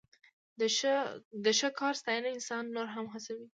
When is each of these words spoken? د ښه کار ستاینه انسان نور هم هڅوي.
د 1.45 1.47
ښه 1.57 1.69
کار 1.79 1.93
ستاینه 2.01 2.29
انسان 2.35 2.63
نور 2.75 2.87
هم 2.95 3.05
هڅوي. 3.13 3.45